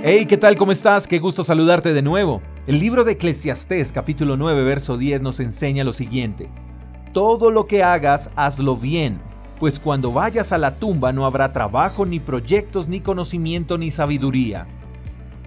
Hey, 0.00 0.26
¿qué 0.26 0.36
tal? 0.36 0.56
¿Cómo 0.56 0.70
estás? 0.70 1.08
Qué 1.08 1.18
gusto 1.18 1.42
saludarte 1.42 1.92
de 1.92 2.02
nuevo. 2.02 2.40
El 2.68 2.78
libro 2.78 3.02
de 3.02 3.12
Eclesiastés 3.12 3.90
capítulo 3.90 4.36
9 4.36 4.62
verso 4.62 4.96
10 4.96 5.22
nos 5.22 5.40
enseña 5.40 5.82
lo 5.82 5.92
siguiente. 5.92 6.48
Todo 7.12 7.50
lo 7.50 7.66
que 7.66 7.82
hagas, 7.82 8.30
hazlo 8.36 8.76
bien, 8.76 9.18
pues 9.58 9.80
cuando 9.80 10.12
vayas 10.12 10.52
a 10.52 10.58
la 10.58 10.76
tumba 10.76 11.12
no 11.12 11.26
habrá 11.26 11.52
trabajo, 11.52 12.06
ni 12.06 12.20
proyectos, 12.20 12.86
ni 12.86 13.00
conocimiento, 13.00 13.76
ni 13.76 13.90
sabiduría. 13.90 14.68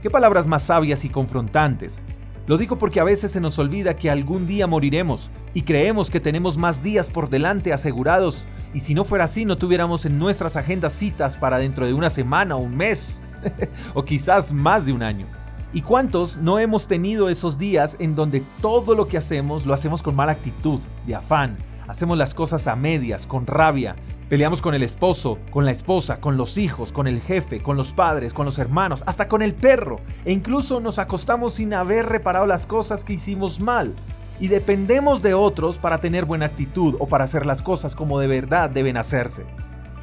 Qué 0.02 0.10
palabras 0.10 0.48
más 0.48 0.64
sabias 0.64 1.06
y 1.06 1.10
confrontantes. 1.10 2.02
Lo 2.46 2.58
digo 2.58 2.78
porque 2.78 3.00
a 3.00 3.06
veces 3.06 3.32
se 3.32 3.40
nos 3.40 3.58
olvida 3.58 3.96
que 3.96 4.10
algún 4.10 4.48
día 4.48 4.68
moriremos 4.68 5.32
y 5.54 5.62
creemos 5.62 6.10
que 6.10 6.20
tenemos 6.20 6.58
más 6.58 6.84
días 6.84 7.10
por 7.10 7.30
delante 7.30 7.72
asegurados 7.72 8.46
y 8.74 8.82
si 8.82 8.96
no 8.96 9.06
fuera 9.06 9.24
así 9.24 9.46
no 9.46 9.58
tuviéramos 9.58 10.06
en 10.06 10.20
nuestras 10.20 10.58
agendas 10.58 10.92
citas 10.92 11.38
para 11.38 11.58
dentro 11.58 11.86
de 11.86 11.94
una 11.94 12.10
semana 12.10 12.58
o 12.58 12.60
un 12.60 12.76
mes 12.76 13.22
o 13.94 14.04
quizás 14.04 14.52
más 14.52 14.86
de 14.86 14.94
un 14.94 15.04
año. 15.04 15.28
¿Y 15.74 15.82
cuántos 15.82 16.36
no 16.36 16.60
hemos 16.60 16.88
tenido 16.88 17.30
esos 17.30 17.58
días 17.58 17.96
en 18.00 18.16
donde 18.16 18.44
todo 18.62 18.94
lo 18.94 19.08
que 19.08 19.18
hacemos 19.18 19.66
lo 19.66 19.74
hacemos 19.74 20.04
con 20.04 20.16
mala 20.16 20.34
actitud, 20.34 20.82
de 21.06 21.16
afán? 21.16 21.58
Hacemos 21.88 22.18
las 22.18 22.34
cosas 22.34 22.68
a 22.68 22.76
medias, 22.76 23.26
con 23.26 23.48
rabia. 23.48 23.96
Peleamos 24.30 24.62
con 24.62 24.74
el 24.74 24.84
esposo, 24.84 25.40
con 25.50 25.66
la 25.66 25.72
esposa, 25.72 26.22
con 26.22 26.38
los 26.38 26.58
hijos, 26.58 26.92
con 26.92 27.08
el 27.08 27.22
jefe, 27.22 27.62
con 27.62 27.78
los 27.78 27.94
padres, 27.94 28.34
con 28.34 28.46
los 28.46 28.60
hermanos, 28.60 29.04
hasta 29.06 29.28
con 29.28 29.42
el 29.42 29.54
perro. 29.54 30.00
E 30.26 30.32
incluso 30.32 30.80
nos 30.80 31.00
acostamos 31.00 31.56
sin 31.56 31.74
haber 31.74 32.06
reparado 32.06 32.48
las 32.48 32.66
cosas 32.66 33.04
que 33.04 33.14
hicimos 33.14 33.60
mal. 33.60 33.94
Y 34.40 34.48
dependemos 34.48 35.22
de 35.22 35.34
otros 35.34 35.78
para 35.78 36.02
tener 36.02 36.26
buena 36.26 36.48
actitud 36.48 36.96
o 37.00 37.08
para 37.08 37.26
hacer 37.26 37.46
las 37.46 37.62
cosas 37.62 37.96
como 37.96 38.20
de 38.20 38.28
verdad 38.28 38.70
deben 38.70 38.98
hacerse. 38.98 39.46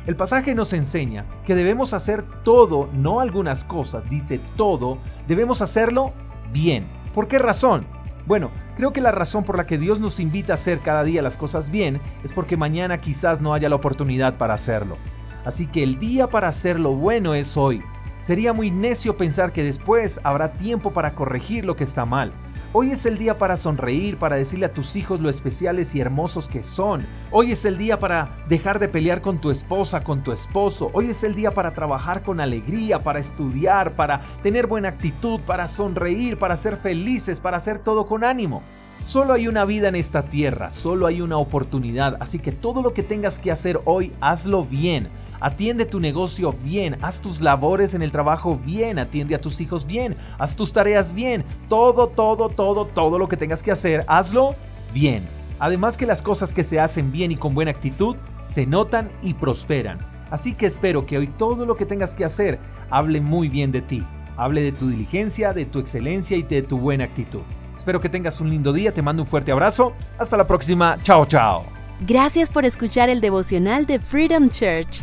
El 0.08 0.16
pasaje 0.16 0.54
nos 0.54 0.72
enseña 0.72 1.26
que 1.44 1.54
debemos 1.54 1.92
hacer 1.92 2.24
todo, 2.42 2.88
no 2.94 3.20
algunas 3.20 3.62
cosas, 3.62 4.08
dice 4.08 4.40
todo, 4.56 4.96
debemos 5.26 5.60
hacerlo 5.60 6.14
bien. 6.50 6.86
¿Por 7.14 7.28
qué 7.28 7.38
razón? 7.38 7.84
Bueno, 8.26 8.50
creo 8.78 8.94
que 8.94 9.02
la 9.02 9.12
razón 9.12 9.44
por 9.44 9.58
la 9.58 9.66
que 9.66 9.76
Dios 9.76 10.00
nos 10.00 10.18
invita 10.18 10.54
a 10.54 10.54
hacer 10.54 10.78
cada 10.78 11.04
día 11.04 11.20
las 11.20 11.36
cosas 11.36 11.70
bien 11.70 12.00
es 12.24 12.32
porque 12.32 12.56
mañana 12.56 13.02
quizás 13.02 13.42
no 13.42 13.52
haya 13.52 13.68
la 13.68 13.76
oportunidad 13.76 14.38
para 14.38 14.54
hacerlo. 14.54 14.96
Así 15.44 15.66
que 15.66 15.82
el 15.82 15.98
día 15.98 16.30
para 16.30 16.48
hacer 16.48 16.80
lo 16.80 16.92
bueno 16.94 17.34
es 17.34 17.58
hoy. 17.58 17.82
Sería 18.20 18.54
muy 18.54 18.70
necio 18.70 19.18
pensar 19.18 19.52
que 19.52 19.62
después 19.62 20.20
habrá 20.24 20.52
tiempo 20.52 20.90
para 20.90 21.14
corregir 21.14 21.66
lo 21.66 21.76
que 21.76 21.84
está 21.84 22.06
mal. 22.06 22.32
Hoy 22.74 22.90
es 22.90 23.06
el 23.06 23.16
día 23.16 23.38
para 23.38 23.56
sonreír, 23.56 24.18
para 24.18 24.36
decirle 24.36 24.66
a 24.66 24.72
tus 24.74 24.94
hijos 24.94 25.20
lo 25.20 25.30
especiales 25.30 25.94
y 25.94 26.02
hermosos 26.02 26.48
que 26.48 26.62
son. 26.62 27.06
Hoy 27.30 27.52
es 27.52 27.64
el 27.64 27.78
día 27.78 27.98
para 27.98 28.44
dejar 28.46 28.78
de 28.78 28.88
pelear 28.88 29.22
con 29.22 29.40
tu 29.40 29.50
esposa, 29.50 30.04
con 30.04 30.22
tu 30.22 30.32
esposo. 30.32 30.90
Hoy 30.92 31.08
es 31.08 31.24
el 31.24 31.34
día 31.34 31.52
para 31.52 31.72
trabajar 31.72 32.22
con 32.22 32.40
alegría, 32.40 33.02
para 33.02 33.20
estudiar, 33.20 33.96
para 33.96 34.20
tener 34.42 34.66
buena 34.66 34.90
actitud, 34.90 35.40
para 35.40 35.66
sonreír, 35.66 36.38
para 36.38 36.58
ser 36.58 36.76
felices, 36.76 37.40
para 37.40 37.56
hacer 37.56 37.78
todo 37.78 38.06
con 38.06 38.22
ánimo. 38.22 38.62
Solo 39.06 39.32
hay 39.32 39.48
una 39.48 39.64
vida 39.64 39.88
en 39.88 39.96
esta 39.96 40.24
tierra, 40.24 40.70
solo 40.70 41.06
hay 41.06 41.22
una 41.22 41.38
oportunidad, 41.38 42.18
así 42.20 42.38
que 42.38 42.52
todo 42.52 42.82
lo 42.82 42.92
que 42.92 43.02
tengas 43.02 43.38
que 43.38 43.50
hacer 43.50 43.80
hoy, 43.86 44.12
hazlo 44.20 44.66
bien. 44.66 45.08
Atiende 45.40 45.86
tu 45.86 46.00
negocio 46.00 46.54
bien, 46.64 46.96
haz 47.00 47.20
tus 47.20 47.40
labores 47.40 47.94
en 47.94 48.02
el 48.02 48.10
trabajo 48.10 48.56
bien, 48.56 48.98
atiende 48.98 49.34
a 49.34 49.40
tus 49.40 49.60
hijos 49.60 49.86
bien, 49.86 50.16
haz 50.38 50.56
tus 50.56 50.72
tareas 50.72 51.14
bien, 51.14 51.44
todo, 51.68 52.08
todo, 52.08 52.48
todo, 52.48 52.86
todo 52.86 53.18
lo 53.18 53.28
que 53.28 53.36
tengas 53.36 53.62
que 53.62 53.70
hacer, 53.70 54.04
hazlo 54.08 54.56
bien. 54.92 55.22
Además 55.60 55.96
que 55.96 56.06
las 56.06 56.22
cosas 56.22 56.52
que 56.52 56.64
se 56.64 56.80
hacen 56.80 57.12
bien 57.12 57.30
y 57.30 57.36
con 57.36 57.54
buena 57.54 57.70
actitud 57.70 58.16
se 58.42 58.66
notan 58.66 59.10
y 59.22 59.34
prosperan. 59.34 59.98
Así 60.30 60.54
que 60.54 60.66
espero 60.66 61.06
que 61.06 61.18
hoy 61.18 61.28
todo 61.28 61.66
lo 61.66 61.76
que 61.76 61.86
tengas 61.86 62.14
que 62.14 62.24
hacer 62.24 62.58
hable 62.90 63.20
muy 63.20 63.48
bien 63.48 63.70
de 63.70 63.80
ti, 63.80 64.04
hable 64.36 64.62
de 64.62 64.72
tu 64.72 64.88
diligencia, 64.88 65.52
de 65.52 65.66
tu 65.66 65.78
excelencia 65.78 66.36
y 66.36 66.42
de 66.42 66.62
tu 66.62 66.78
buena 66.78 67.04
actitud. 67.04 67.42
Espero 67.76 68.00
que 68.00 68.08
tengas 68.08 68.40
un 68.40 68.50
lindo 68.50 68.72
día, 68.72 68.92
te 68.92 69.02
mando 69.02 69.22
un 69.22 69.28
fuerte 69.28 69.52
abrazo, 69.52 69.92
hasta 70.18 70.36
la 70.36 70.46
próxima, 70.46 70.98
chao 71.02 71.24
chao. 71.26 71.64
Gracias 72.06 72.50
por 72.50 72.64
escuchar 72.64 73.08
el 73.08 73.20
devocional 73.20 73.86
de 73.86 73.98
Freedom 73.98 74.48
Church 74.48 75.02